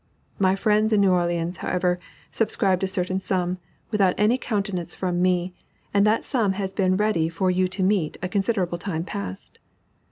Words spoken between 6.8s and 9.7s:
ready for you to meet a considerable time past.